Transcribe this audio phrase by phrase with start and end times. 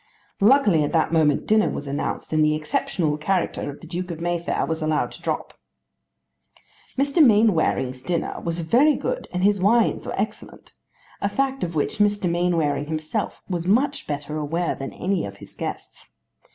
[0.39, 4.19] Luckily at that moment dinner was announced, and the exceptional character of the Duke of
[4.19, 5.53] Mayfair was allowed to drop.
[6.97, 7.23] Mr.
[7.23, 10.73] Mainwaring's dinner was very good and his wines were excellent,
[11.21, 12.27] a fact of which Mr.
[12.27, 16.09] Mainwaring himself was much better aware than any of his guests.